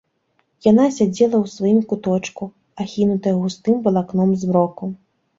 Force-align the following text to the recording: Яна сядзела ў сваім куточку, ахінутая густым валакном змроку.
Яна 0.67 0.85
сядзела 0.93 1.33
ў 1.43 1.51
сваім 1.55 1.79
куточку, 1.91 2.43
ахінутая 2.85 3.33
густым 3.41 3.75
валакном 3.89 4.33
змроку. 4.45 4.89